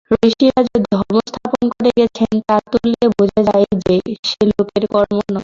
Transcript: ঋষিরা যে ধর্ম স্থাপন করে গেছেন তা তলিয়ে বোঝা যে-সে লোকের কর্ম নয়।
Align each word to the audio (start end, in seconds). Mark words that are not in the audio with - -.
ঋষিরা 0.21 0.59
যে 0.67 0.77
ধর্ম 0.87 1.15
স্থাপন 1.27 1.63
করে 1.73 1.91
গেছেন 1.99 2.31
তা 2.47 2.55
তলিয়ে 2.71 3.05
বোঝা 3.15 3.41
যে-সে 3.85 4.43
লোকের 4.49 4.83
কর্ম 4.93 5.17
নয়। 5.25 5.39